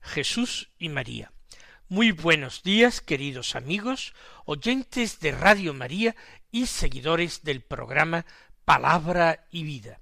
[0.00, 1.32] Jesús y María.
[1.88, 4.14] Muy buenos días, queridos amigos,
[4.44, 6.14] oyentes de Radio María
[6.50, 8.26] y seguidores del programa
[8.64, 10.00] Palabra y Vida.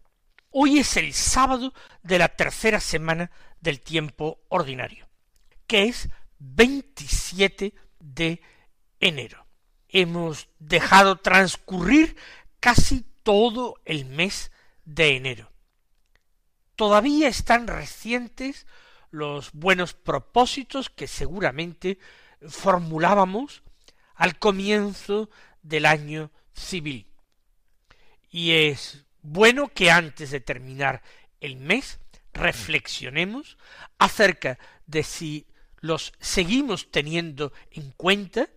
[0.51, 1.73] Hoy es el sábado
[2.03, 3.31] de la tercera semana
[3.61, 5.09] del tiempo ordinario,
[5.67, 6.09] que es
[6.39, 8.43] 27 de
[9.01, 9.47] enero.
[9.89, 12.17] Hemos dejado transcurrir
[12.61, 14.53] casi todo el mes
[14.85, 15.51] de enero.
[16.77, 18.67] Todavía están recientes
[19.11, 21.99] los buenos propósitos que seguramente
[22.47, 23.63] formulábamos
[24.15, 25.31] al comienzo
[25.63, 27.07] del año civil.
[28.31, 31.03] Y es bueno que antes de terminar
[31.41, 32.01] el mes
[32.33, 33.59] reflexionemos
[33.99, 35.47] acerca de si
[35.81, 38.49] los seguimos teniendo en cuenta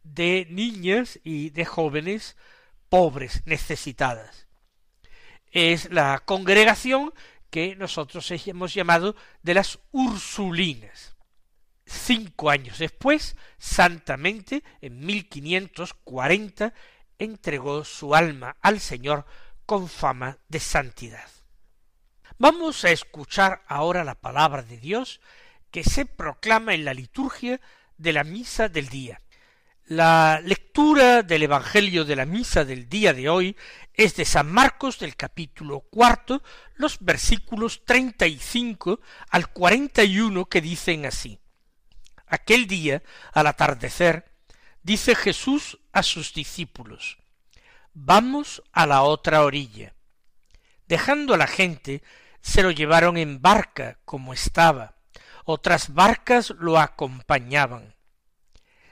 [0.03, 2.37] de niñas y de jóvenes
[2.89, 4.49] pobres, necesitadas.
[5.53, 7.15] Es la congregación
[7.51, 11.15] que nosotros hemos llamado de las Ursulinas.
[11.87, 16.75] Cinco años después, santamente, en 1540,
[17.17, 19.25] entregó su alma al Señor
[19.67, 21.31] con fama de santidad.
[22.41, 25.21] Vamos a escuchar ahora la palabra de Dios
[25.71, 27.61] que se proclama en la liturgia
[27.99, 29.21] de la misa del día.
[29.85, 33.59] La lectura del Evangelio de la misa del día de hoy
[33.93, 36.43] es de San Marcos del capítulo cuarto,
[36.77, 41.39] los versículos treinta y cinco al cuarenta y uno que dicen así.
[42.27, 43.03] Aquel día,
[43.35, 44.33] al atardecer,
[44.83, 47.19] dice Jesús a sus discípulos,
[47.93, 49.93] Vamos a la otra orilla.
[50.89, 52.03] Dejando a la gente,
[52.41, 54.95] se lo llevaron en barca como estaba,
[55.45, 57.95] otras barcas lo acompañaban.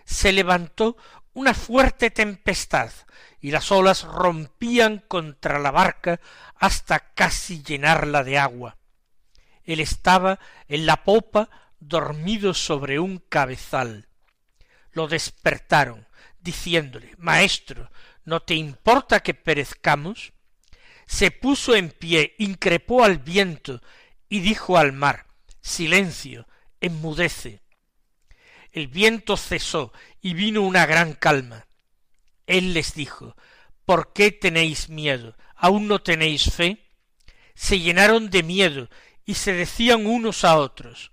[0.04, 0.96] Se levantó
[1.32, 2.90] una fuerte tempestad
[3.40, 6.20] y las olas rompían contra la barca
[6.56, 8.76] hasta casi llenarla de agua.
[9.64, 11.48] Él estaba en la popa
[11.78, 14.08] dormido sobre un cabezal.
[14.90, 16.08] Lo despertaron,
[16.40, 17.90] diciéndole Maestro,
[18.24, 20.32] ¿no te importa que perezcamos?
[21.08, 23.80] Se puso en pie, increpó al viento
[24.28, 25.26] y dijo al mar
[25.60, 26.46] Silencio,
[26.80, 27.62] enmudece.
[28.72, 31.66] El viento cesó y vino una gran calma.
[32.46, 33.34] Él les dijo
[33.86, 35.34] ¿Por qué tenéis miedo?
[35.56, 36.86] ¿Aún no tenéis fe?
[37.54, 38.90] Se llenaron de miedo
[39.24, 41.10] y se decían unos a otros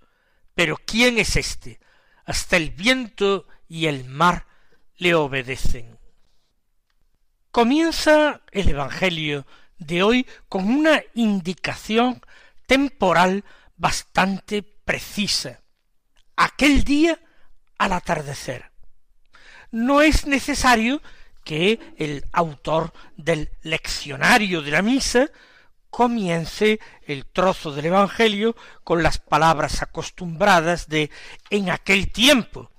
[0.54, 1.80] Pero ¿quién es éste?
[2.26, 4.46] Hasta el viento y el mar
[4.98, 5.98] le obedecen.
[7.50, 9.46] Comienza el Evangelio
[9.78, 12.20] de hoy con una indicación
[12.66, 13.44] temporal
[13.76, 15.60] bastante precisa.
[16.36, 17.18] Aquel día
[17.78, 18.70] al atardecer.
[19.70, 21.02] No es necesario
[21.44, 25.30] que el autor del leccionario de la misa
[25.90, 31.10] comience el trozo del Evangelio con las palabras acostumbradas de
[31.50, 32.70] en aquel tiempo,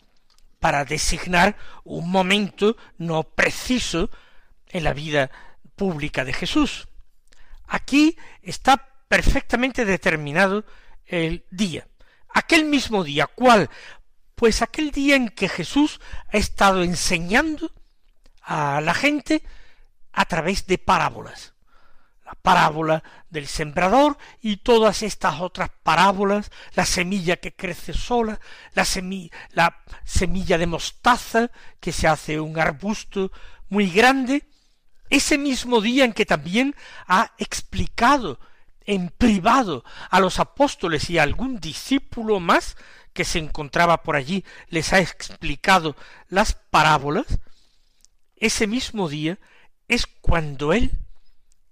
[0.59, 4.09] para designar un momento no preciso
[4.67, 5.31] en la vida
[5.75, 6.87] pública de Jesús.
[7.67, 8.77] Aquí está
[9.07, 10.65] perfectamente determinado
[11.05, 11.87] el día.
[12.33, 13.69] Aquel mismo día, ¿cuál?
[14.35, 15.99] Pues aquel día en que Jesús
[16.31, 17.71] ha estado enseñando
[18.41, 19.43] a la gente
[20.11, 21.53] a través de parábolas.
[22.25, 28.39] La parábola del sembrador y todas estas otras parábolas, la semilla que crece sola,
[28.73, 31.49] la semilla, la semilla de mostaza
[31.79, 33.31] que se hace un arbusto
[33.69, 34.43] muy grande,
[35.09, 36.75] ese mismo día en que también
[37.07, 38.39] ha explicado
[38.86, 42.77] en privado a los apóstoles y a algún discípulo más
[43.13, 45.95] que se encontraba por allí, les ha explicado
[46.30, 47.25] las parábolas,
[48.36, 49.39] ese mismo día
[49.88, 50.92] es cuando él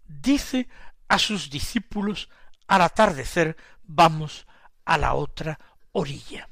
[0.08, 0.68] dice
[1.08, 2.30] a sus discípulos
[2.68, 4.48] al atardecer vamos
[4.86, 5.60] a la otra
[5.92, 6.50] orilla.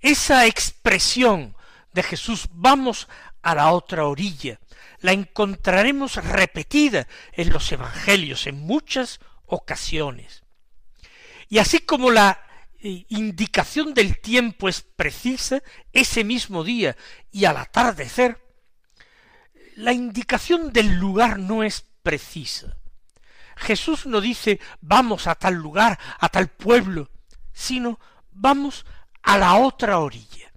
[0.00, 1.56] Esa expresión
[1.92, 3.08] de Jesús vamos
[3.46, 4.58] a la otra orilla
[4.98, 10.42] la encontraremos repetida en los evangelios en muchas ocasiones.
[11.48, 12.40] Y así como la
[12.80, 15.62] eh, indicación del tiempo es precisa,
[15.92, 16.96] ese mismo día
[17.30, 18.42] y al atardecer,
[19.76, 22.76] la indicación del lugar no es precisa.
[23.56, 27.10] Jesús no dice vamos a tal lugar, a tal pueblo,
[27.52, 28.00] sino
[28.32, 28.84] vamos
[29.22, 30.50] a la otra orilla,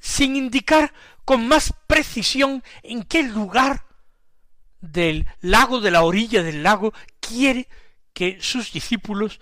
[0.00, 0.92] sin indicar
[1.28, 3.84] con más precisión en qué lugar
[4.80, 7.68] del lago, de la orilla del lago, quiere
[8.14, 9.38] que sus discípulos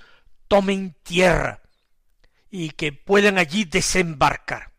[0.49, 1.63] tomen tierra
[2.51, 4.73] y que puedan allí desembarcar.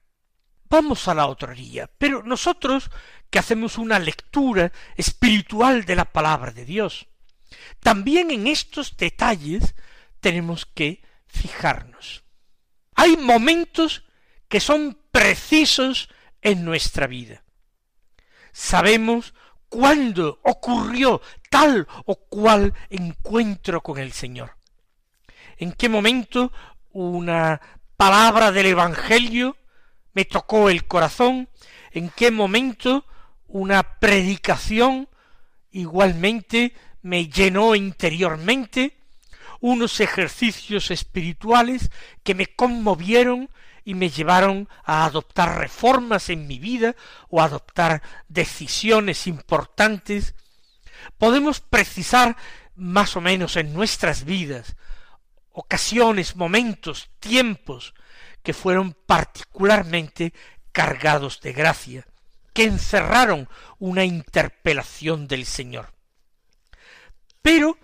[0.66, 2.92] Vamos a la otra orilla, pero nosotros
[3.30, 7.08] que hacemos una lectura espiritual de la palabra de Dios.
[7.80, 9.76] También en estos detalles
[10.20, 12.26] tenemos que fijarnos.
[12.96, 14.04] Hay momentos
[14.50, 16.10] que son precisos
[16.42, 17.44] en nuestra vida.
[18.52, 19.34] Sabemos
[19.70, 24.58] cuándo ocurrió tal o cual encuentro con el Señor.
[25.58, 26.52] En qué momento
[26.92, 27.62] una
[27.96, 29.58] palabra del Evangelio
[30.14, 31.50] me tocó el corazón,
[31.92, 33.06] en qué momento
[33.48, 35.10] una predicación
[35.72, 38.98] igualmente me llenó interiormente,
[39.60, 41.90] unos ejercicios espirituales
[42.24, 43.50] que me conmovieron
[43.88, 46.94] y me llevaron a adoptar reformas en mi vida
[47.30, 50.36] o a adoptar decisiones importantes,
[51.18, 52.36] podemos precisar
[52.76, 54.76] más o menos en nuestras vidas
[55.54, 57.94] ocasiones, momentos, tiempos
[58.44, 60.34] que fueron particularmente
[60.74, 62.06] cargados de gracia,
[62.52, 63.48] que encerraron
[63.80, 65.94] una interpelación del Señor.
[67.42, 67.78] Pero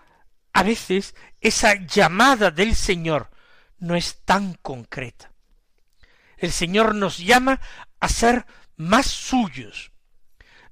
[0.51, 3.31] a veces esa llamada del Señor
[3.79, 5.32] no es tan concreta.
[6.43, 7.61] El Señor nos llama
[8.01, 8.45] a ser
[8.75, 9.93] más suyos,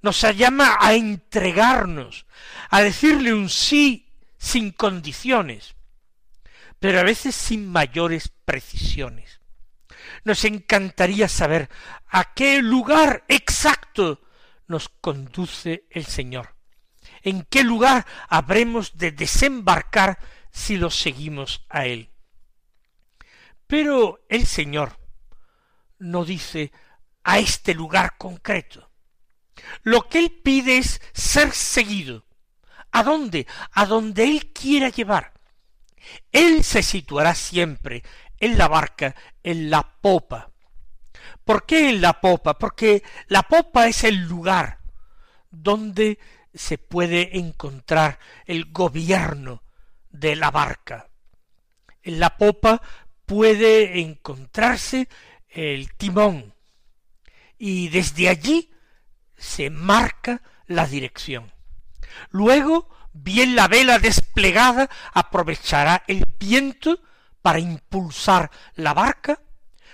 [0.01, 2.25] nos llama a entregarnos,
[2.69, 5.75] a decirle un sí sin condiciones,
[6.77, 9.39] pero a veces sin mayores precisiones.
[10.25, 11.69] Nos encantaría saber
[12.09, 14.19] a qué lugar exacto
[14.67, 16.53] nos conduce el Señor,
[17.21, 20.19] en qué lugar habremos de desembarcar
[20.51, 22.09] si lo seguimos a Él.
[23.67, 24.99] Pero el Señor
[26.01, 26.71] no dice
[27.23, 28.89] a este lugar concreto.
[29.83, 32.25] Lo que él pide es ser seguido.
[32.91, 33.47] ¿A dónde?
[33.71, 35.33] A donde él quiera llevar.
[36.31, 38.03] Él se situará siempre
[38.39, 40.51] en la barca, en la popa.
[41.45, 42.57] ¿Por qué en la popa?
[42.57, 44.79] Porque la popa es el lugar
[45.51, 46.17] donde
[46.53, 49.63] se puede encontrar el gobierno
[50.09, 51.09] de la barca.
[52.01, 52.81] En la popa
[53.25, 55.07] puede encontrarse
[55.51, 56.53] el timón
[57.57, 58.71] y desde allí
[59.37, 61.51] se marca la dirección.
[62.29, 67.01] Luego, bien la vela desplegada aprovechará el viento
[67.41, 69.41] para impulsar la barca,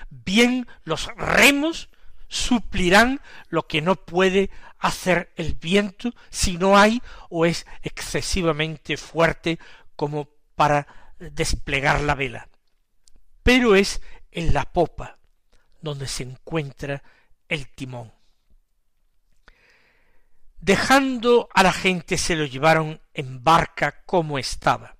[0.09, 1.89] bien los remos
[2.27, 4.49] suplirán lo que no puede
[4.79, 9.59] hacer el viento si no hay o es excesivamente fuerte
[9.95, 10.87] como para
[11.19, 12.49] desplegar la vela.
[13.43, 15.16] Pero es en la popa
[15.81, 17.03] donde se encuentra
[17.47, 18.11] el timón.
[20.59, 24.95] Dejando a la gente se lo llevaron en barca como estaba.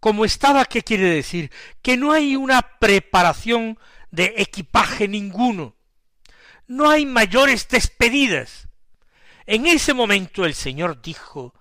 [0.00, 1.52] como estaba, ¿qué quiere decir?
[1.82, 3.78] Que no hay una preparación
[4.10, 5.76] de equipaje ninguno.
[6.66, 8.68] No hay mayores despedidas.
[9.46, 11.54] En ese momento el Señor dijo,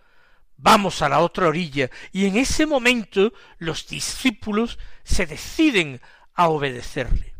[0.56, 6.01] vamos a la otra orilla, y en ese momento los discípulos se deciden
[6.34, 7.34] a obedecerle.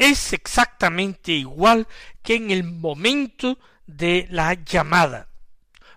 [0.00, 1.86] Es exactamente igual
[2.22, 5.28] que en el momento de la llamada,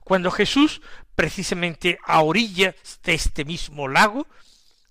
[0.03, 0.81] cuando Jesús,
[1.15, 4.27] precisamente a orillas de este mismo lago,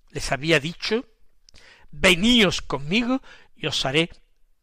[0.09, 1.05] les había dicho,
[1.91, 3.21] veníos conmigo
[3.55, 4.09] y os haré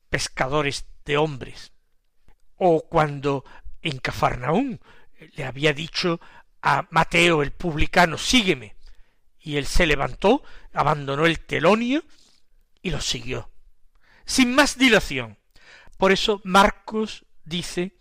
[0.08, 1.70] pescadores de hombres.
[2.56, 3.44] O cuando
[3.82, 4.80] en Cafarnaún
[5.36, 6.20] le había dicho
[6.60, 8.74] a Mateo el publicano, sígueme.
[9.38, 10.42] Y él se levantó,
[10.72, 12.02] abandonó el telonio
[12.82, 13.49] y lo siguió.
[14.24, 15.38] Sin más dilación.
[15.96, 17.96] Por eso Marcos dice,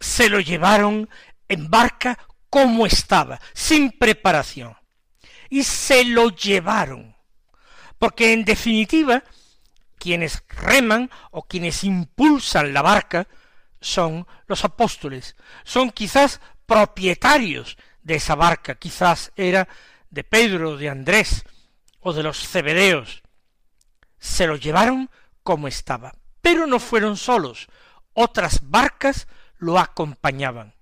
[0.00, 1.08] se lo llevaron
[1.48, 4.76] en barca como estaba, sin preparación.
[5.50, 7.16] Y se lo llevaron.
[7.98, 9.24] Porque en definitiva,
[9.98, 13.26] quienes reman o quienes impulsan la barca
[13.80, 19.68] son los apóstoles, son quizás propietarios de esa barca, quizás era
[20.10, 21.44] de Pedro, de Andrés
[22.00, 23.23] o de los cebedeos.
[24.24, 25.10] Se lo llevaron
[25.42, 27.68] como estaba, pero no fueron solos,
[28.14, 29.28] otras barcas
[29.58, 30.72] lo acompañaban.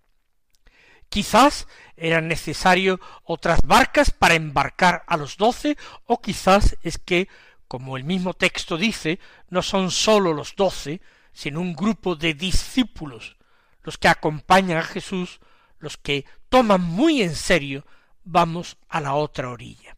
[1.08, 7.26] Quizás eran necesarias otras barcas para embarcar a los doce, o quizás es que,
[7.66, 9.18] como el mismo texto dice,
[9.48, 11.00] no son sólo los doce,
[11.32, 13.36] sino un grupo de discípulos
[13.82, 15.40] los que acompañan a Jesús
[15.80, 17.84] los que toman muy en serio,
[18.22, 19.91] vamos a la otra orilla.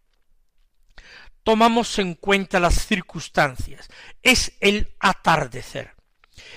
[1.44, 3.88] Tomamos en cuenta las circunstancias,
[4.22, 5.94] es el atardecer.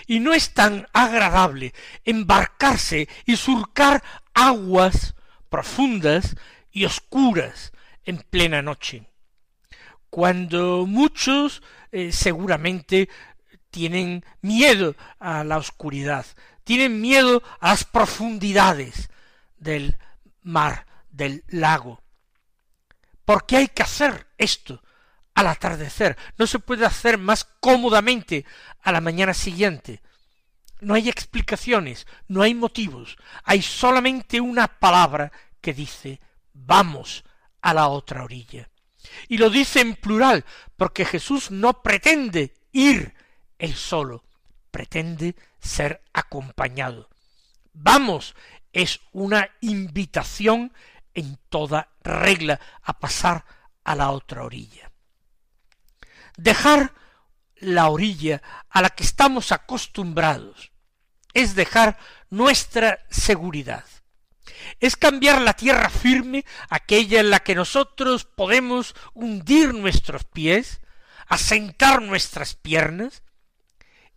[0.07, 4.03] Y no es tan agradable embarcarse y surcar
[4.33, 5.15] aguas
[5.49, 6.35] profundas
[6.71, 7.71] y oscuras
[8.05, 9.03] en plena noche,
[10.09, 13.09] cuando muchos eh, seguramente
[13.69, 16.25] tienen miedo a la oscuridad,
[16.63, 19.09] tienen miedo a las profundidades,
[19.57, 19.97] del
[20.41, 22.01] mar, del lago.
[23.27, 24.81] ¿Por qué hay que hacer esto
[25.35, 26.17] al atardecer?
[26.37, 28.45] No se puede hacer más cómodamente
[28.81, 30.01] a la mañana siguiente.
[30.79, 36.21] No hay explicaciones, no hay motivos, hay solamente una palabra que dice
[36.53, 37.25] vamos
[37.59, 38.69] a la otra orilla.
[39.27, 40.45] Y lo dice en plural,
[40.77, 43.13] porque Jesús no pretende ir
[43.59, 44.23] él solo,
[44.71, 47.09] pretende ser acompañado.
[47.73, 48.35] Vamos
[48.71, 50.71] es una invitación
[51.17, 53.43] en toda regla a pasar
[53.83, 54.91] a la otra orilla.
[56.37, 56.93] Dejar
[57.55, 60.71] la orilla a la que estamos acostumbrados
[61.33, 61.97] es dejar
[62.29, 63.83] nuestra seguridad.
[64.79, 70.81] Es cambiar la tierra firme, aquella en la que nosotros podemos hundir nuestros pies,
[71.27, 73.23] asentar nuestras piernas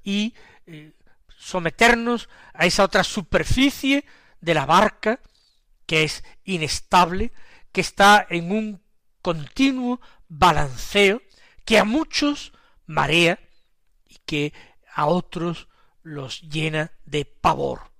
[0.02, 0.34] y
[0.66, 0.92] eh,
[1.38, 4.04] someternos a esa otra superficie
[4.42, 5.20] de la barca,
[5.90, 7.32] que es inestable,
[7.72, 8.80] que está en un
[9.22, 11.20] continuo balanceo,
[11.64, 12.52] que a muchos
[12.86, 13.40] marea
[14.06, 14.52] y que
[14.94, 15.66] a otros
[16.04, 17.90] los llena de pavor.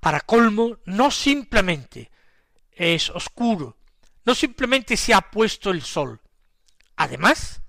[0.00, 2.10] Para colmo, no simplemente
[2.72, 3.76] es oscuro,
[4.24, 6.20] no simplemente se ha puesto el sol,
[6.96, 7.62] además,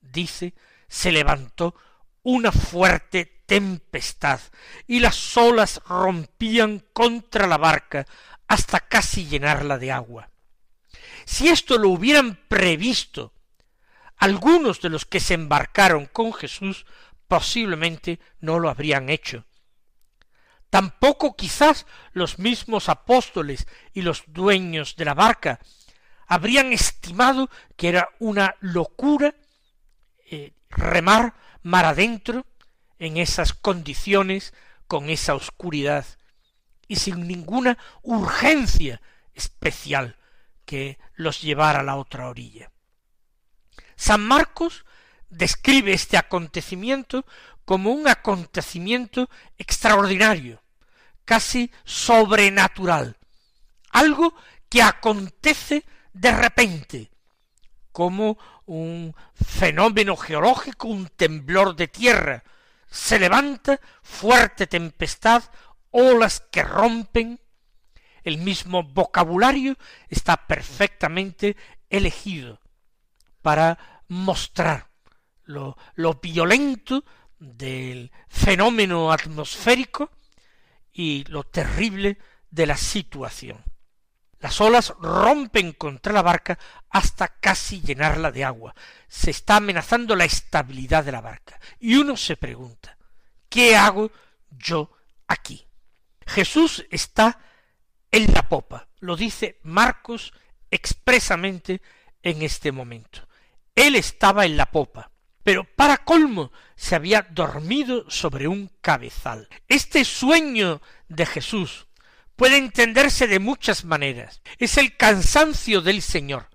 [0.00, 0.54] dice,
[0.86, 1.74] se levantó
[2.22, 4.40] una fuerte tempestad
[4.86, 8.06] y las olas rompían contra la barca
[8.48, 10.30] hasta casi llenarla de agua.
[11.26, 13.34] Si esto lo hubieran previsto
[14.16, 16.86] algunos de los que se embarcaron con Jesús,
[17.28, 19.44] posiblemente no lo habrían hecho.
[20.70, 25.60] Tampoco quizás los mismos apóstoles y los dueños de la barca
[26.26, 29.34] habrían estimado que era una locura
[30.24, 32.46] eh, remar mar adentro
[33.02, 34.54] en esas condiciones,
[34.86, 36.06] con esa oscuridad,
[36.86, 39.02] y sin ninguna urgencia
[39.34, 40.16] especial
[40.64, 42.70] que los llevara a la otra orilla.
[43.96, 44.84] San Marcos
[45.30, 47.26] describe este acontecimiento
[47.64, 49.28] como un acontecimiento
[49.58, 50.62] extraordinario,
[51.24, 53.16] casi sobrenatural,
[53.90, 54.32] algo
[54.68, 57.10] que acontece de repente,
[57.90, 62.44] como un fenómeno geológico, un temblor de tierra,
[62.92, 65.42] se levanta fuerte tempestad,
[65.90, 67.40] olas que rompen,
[68.22, 69.78] el mismo vocabulario
[70.10, 71.56] está perfectamente
[71.88, 72.60] elegido
[73.40, 74.90] para mostrar
[75.44, 75.76] lo,
[76.22, 77.02] violento
[77.38, 80.10] del fenómeno atmosférico
[80.92, 82.18] y lo terrible
[82.50, 83.64] de la situación.
[84.42, 86.58] Las olas rompen contra la barca
[86.90, 88.74] hasta casi llenarla de agua.
[89.06, 91.60] Se está amenazando la estabilidad de la barca.
[91.78, 92.98] Y uno se pregunta,
[93.48, 94.10] ¿qué hago
[94.50, 94.90] yo
[95.28, 95.64] aquí?
[96.26, 97.38] Jesús está
[98.10, 100.32] en la popa, lo dice Marcos
[100.72, 101.80] expresamente
[102.20, 103.28] en este momento.
[103.76, 105.12] Él estaba en la popa,
[105.44, 109.48] pero para colmo se había dormido sobre un cabezal.
[109.68, 111.86] Este sueño de Jesús
[112.42, 114.42] puede entenderse de muchas maneras.
[114.58, 116.48] Es el cansancio del Señor,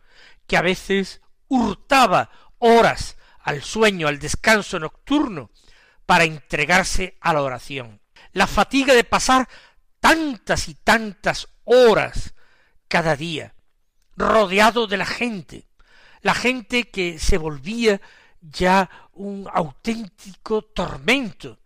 [0.45, 5.49] que a veces hurtaba horas al sueño, al descanso nocturno,
[6.05, 8.01] para entregarse a la oración.
[8.33, 9.47] La fatiga de pasar
[10.01, 12.33] tantas y tantas horas
[12.89, 13.55] cada día,
[14.17, 15.69] rodeado de la gente,
[16.19, 18.01] la gente que se volvía
[18.41, 21.61] ya un auténtico tormento,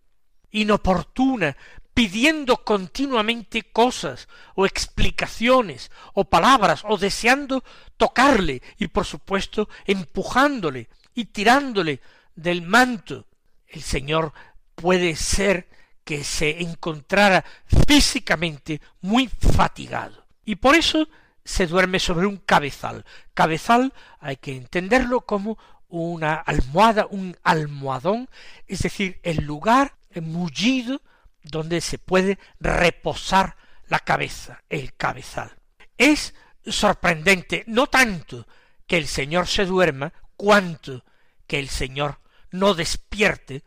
[0.52, 1.56] inoportuna,
[1.94, 7.62] pidiendo continuamente cosas o explicaciones o palabras o deseando
[7.96, 12.00] tocarle y por supuesto empujándole y tirándole
[12.34, 13.26] del manto.
[13.68, 14.32] El Señor
[14.74, 15.68] puede ser
[16.04, 17.44] que se encontrara
[17.86, 21.08] físicamente muy fatigado y por eso
[21.44, 23.04] se duerme sobre un cabezal.
[23.34, 25.58] Cabezal hay que entenderlo como
[25.88, 28.28] una almohada, un almohadón,
[28.66, 31.00] es decir, el lugar mullido
[31.42, 33.56] donde se puede reposar
[33.86, 35.56] la cabeza, el cabezal.
[35.98, 36.34] Es
[36.64, 38.46] sorprendente, no tanto
[38.86, 41.04] que el Señor se duerma, cuanto
[41.46, 42.20] que el Señor
[42.50, 43.64] no despierte,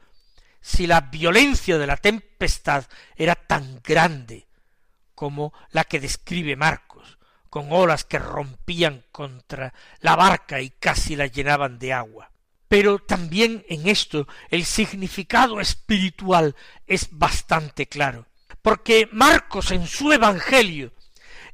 [0.62, 4.48] si la violencia de la tempestad era tan grande
[5.14, 11.28] como la que describe Marcos, con olas que rompían contra la barca y casi la
[11.28, 12.32] llenaban de agua.
[12.76, 18.28] Pero también en esto el significado espiritual es bastante claro,
[18.62, 20.92] porque Marcos en su Evangelio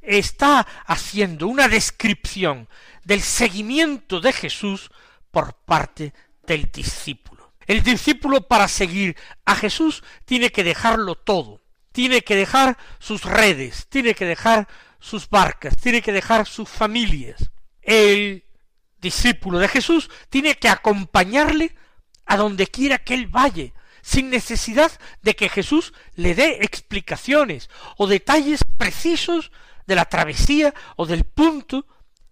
[0.00, 2.68] está haciendo una descripción
[3.04, 4.90] del seguimiento de Jesús
[5.30, 6.12] por parte
[6.44, 7.52] del discípulo.
[7.68, 13.86] El discípulo para seguir a Jesús tiene que dejarlo todo, tiene que dejar sus redes,
[13.88, 14.66] tiene que dejar
[14.98, 17.52] sus barcas, tiene que dejar sus familias.
[17.80, 18.44] El
[19.02, 21.76] discípulo de Jesús tiene que acompañarle
[22.24, 28.06] a donde quiera que él vaya, sin necesidad de que Jesús le dé explicaciones o
[28.06, 29.52] detalles precisos
[29.86, 31.86] de la travesía o del punto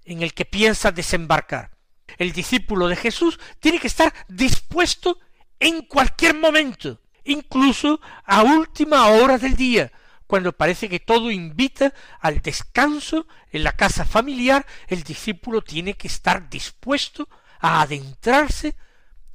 [0.05, 1.73] en el que piensa desembarcar.
[2.17, 5.19] El discípulo de Jesús tiene que estar dispuesto
[5.59, 9.93] en cualquier momento, incluso a última hora del día,
[10.31, 16.07] cuando parece que todo invita al descanso en la casa familiar, el discípulo tiene que
[16.07, 18.77] estar dispuesto a adentrarse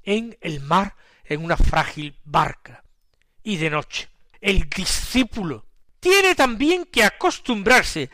[0.03, 2.85] en el mar en una frágil barca.
[3.43, 4.07] Y de noche,
[4.39, 5.65] el discípulo
[5.99, 8.09] tiene también que acostumbrarse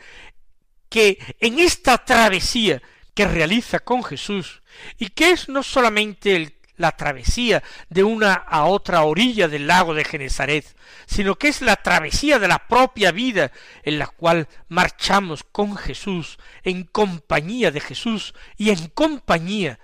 [0.88, 2.82] que en esta travesía
[3.14, 4.60] que realiza con Jesús,
[4.98, 9.94] y que es no solamente el la travesía de una a otra orilla del lago
[9.94, 15.44] de Genesaret, sino que es la travesía de la propia vida en la cual marchamos
[15.44, 19.78] con Jesús, en compañía de Jesús y en compañía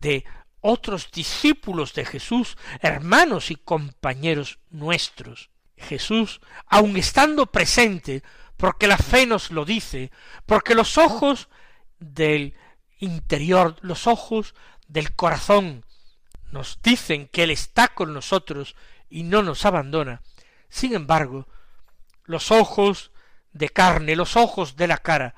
[0.00, 0.24] de
[0.60, 5.50] otros discípulos de Jesús, hermanos y compañeros nuestros.
[5.76, 8.22] Jesús, aun estando presente,
[8.56, 10.10] porque la fe nos lo dice,
[10.44, 11.48] porque los ojos
[11.98, 12.54] del
[12.98, 14.54] interior, los ojos
[14.88, 15.86] del corazón
[16.52, 18.76] nos dicen que Él está con nosotros
[19.08, 20.22] y no nos abandona,
[20.68, 21.48] sin embargo,
[22.24, 23.10] los ojos
[23.52, 25.34] de carne, los ojos de la cara,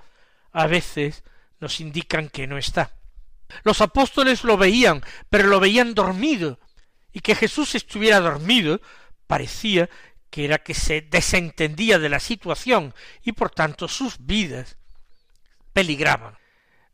[0.53, 1.25] a veces
[1.61, 2.93] nos indican que no está.
[3.65, 6.59] Los apóstoles lo veían, pero lo veían dormido,
[7.13, 8.81] y que Jesús estuviera dormido
[9.27, 9.89] parecía
[10.31, 14.79] que era que se desentendía de la situación y por tanto sus vidas
[15.75, 16.39] peligraban.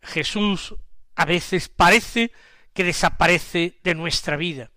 [0.03, 0.75] Jesús
[1.15, 2.33] a veces parece
[2.79, 4.71] que desaparece de nuestra vida,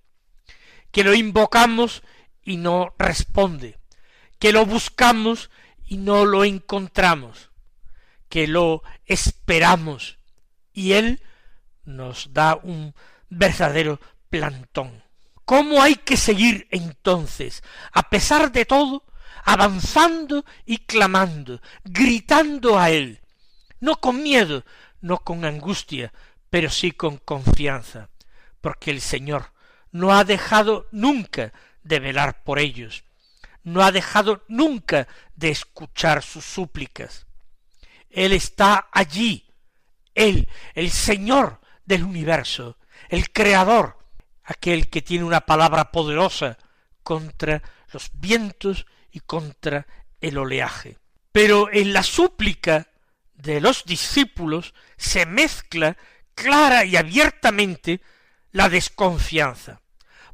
[0.91, 2.01] que lo invocamos
[2.41, 3.77] y no responde,
[4.39, 5.51] que lo buscamos
[5.85, 7.51] y no lo encontramos,
[8.27, 10.17] que lo esperamos
[10.73, 11.21] y Él
[11.83, 12.95] nos da un
[13.29, 13.99] verdadero
[14.31, 15.03] plantón.
[15.45, 17.61] ¿Cómo hay que seguir entonces,
[17.91, 19.05] a pesar de todo,
[19.43, 23.21] avanzando y clamando, gritando a Él,
[23.79, 24.65] no con miedo,
[25.01, 26.11] no con angustia,
[26.51, 28.09] pero sí con confianza,
[28.59, 29.53] porque el Señor
[29.91, 33.05] no ha dejado nunca de velar por ellos,
[33.63, 37.25] no ha dejado nunca de escuchar sus súplicas.
[38.09, 39.49] Él está allí,
[40.13, 43.97] Él, el Señor del universo, el Creador,
[44.43, 46.57] aquel que tiene una palabra poderosa
[47.01, 49.87] contra los vientos y contra
[50.19, 50.97] el oleaje.
[51.31, 52.89] Pero en la súplica
[53.35, 55.97] de los discípulos se mezcla
[56.35, 58.01] clara y abiertamente
[58.51, 59.81] la desconfianza,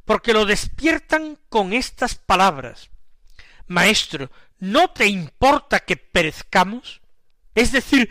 [0.05, 2.89] porque lo despiertan con estas palabras.
[3.67, 7.01] Maestro, ¿no te importa que perezcamos?
[7.53, 8.09] Es decir,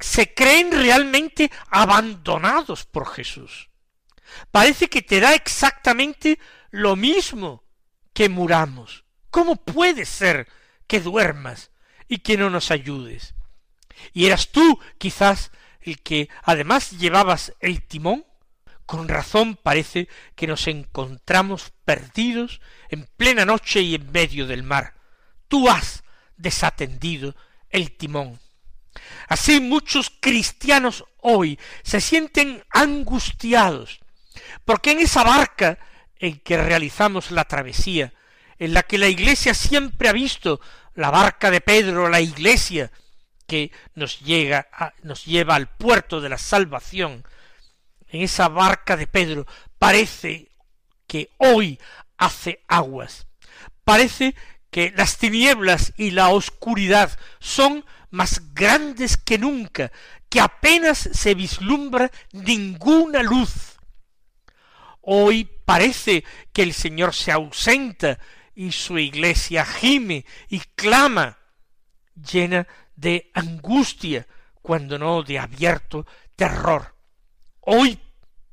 [0.00, 3.68] se creen realmente abandonados por Jesús.
[4.50, 6.38] Parece que te da exactamente
[6.70, 7.64] lo mismo
[8.12, 9.04] que muramos.
[9.30, 10.48] ¿Cómo puede ser
[10.86, 11.70] que duermas
[12.08, 13.34] y que no nos ayudes?
[14.12, 15.50] Y eras tú, quizás,
[15.86, 18.24] el que además llevabas el timón.
[18.84, 24.94] Con razón parece que nos encontramos perdidos en plena noche y en medio del mar.
[25.48, 26.04] Tú has
[26.36, 27.34] desatendido
[27.70, 28.38] el timón.
[29.28, 34.00] Así muchos cristianos hoy se sienten angustiados,
[34.64, 35.78] porque en esa barca
[36.18, 38.14] en que realizamos la travesía,
[38.58, 40.60] en la que la Iglesia siempre ha visto
[40.94, 42.90] la barca de Pedro, la Iglesia,
[43.46, 44.68] que nos llega
[45.02, 47.24] nos lleva al puerto de la salvación,
[48.08, 49.46] en esa barca de Pedro,
[49.78, 50.50] parece
[51.06, 51.78] que hoy
[52.16, 53.26] hace aguas.
[53.84, 54.34] Parece
[54.70, 59.92] que las tinieblas y la oscuridad son más grandes que nunca,
[60.28, 63.76] que apenas se vislumbra ninguna luz.
[65.00, 68.18] Hoy parece que el Señor se ausenta
[68.54, 71.38] y su iglesia gime y clama,
[72.14, 74.26] llena de angustia,
[74.62, 76.96] cuando no de abierto terror.
[77.60, 78.00] Hoy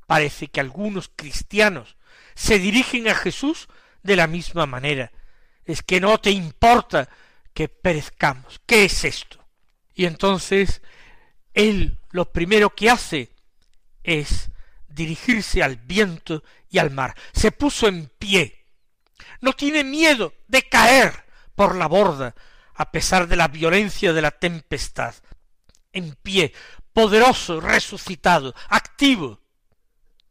[0.06, 1.98] parece que algunos cristianos
[2.36, 3.68] se dirigen a Jesús
[4.04, 5.12] de la misma manera.
[5.66, 7.10] Es que no te importa
[7.54, 8.62] que perezcamos.
[8.66, 9.44] ¿Qué es esto?
[9.96, 10.82] Y entonces
[11.54, 13.32] él lo primero que hace
[14.04, 14.50] es
[14.88, 17.16] dirigirse al viento y al mar.
[17.34, 18.66] Se puso en pie.
[19.42, 21.26] No tiene miedo de caer
[21.56, 22.36] por la borda,
[22.76, 25.16] a pesar de la violencia de la tempestad.
[25.92, 26.54] En pie,
[26.94, 29.40] poderoso, resucitado, activo.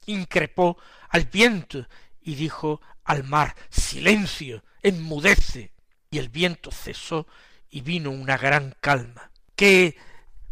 [0.07, 0.79] Increpó
[1.09, 1.87] al viento
[2.21, 5.73] y dijo al mar, silencio, enmudece.
[6.11, 7.27] Y el viento cesó
[7.71, 9.97] y vino una gran calma que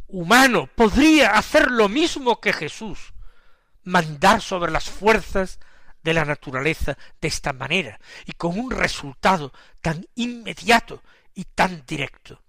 [0.07, 3.12] humano podría hacer lo mismo que Jesús,
[3.83, 5.59] mandar sobre las fuerzas
[6.02, 11.02] de la naturaleza de esta manera y con un resultado tan inmediato
[11.34, 12.42] y tan directo.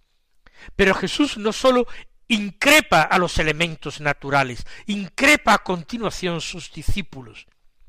[0.75, 1.87] Pero Jesús no sólo
[2.27, 7.47] increpa a los elementos naturales, increpa a continuación sus discípulos.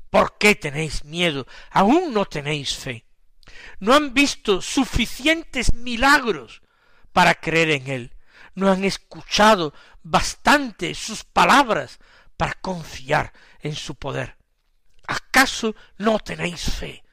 [0.09, 1.47] ¿Por qué tenéis miedo?
[1.71, 3.05] Aún no tenéis fe.
[3.79, 6.61] No han visto suficientes milagros
[7.11, 8.15] para creer en él
[8.55, 9.73] no han escuchado
[10.03, 11.99] bastante sus palabras
[12.37, 14.37] para confiar en su poder.
[15.07, 17.03] ¿Acaso no tenéis fe?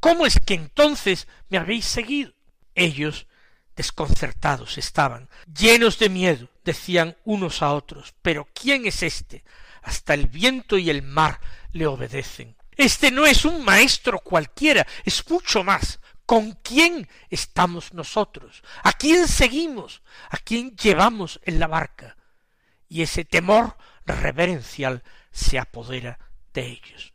[0.00, 2.32] ¿Cómo es que entonces me habéis seguido?
[2.74, 3.26] Ellos
[3.74, 9.44] desconcertados estaban, llenos de miedo, decían unos a otros, pero ¿quién es éste?
[9.82, 11.40] Hasta el viento y el mar
[11.72, 12.56] le obedecen.
[12.74, 18.64] Este no es un maestro cualquiera, es mucho más, ¿Con quién estamos nosotros?
[18.82, 20.02] ¿A quién seguimos?
[20.28, 22.16] ¿A quién llevamos en la barca?
[22.88, 26.18] Y ese temor reverencial se apodera
[26.52, 27.14] de ellos.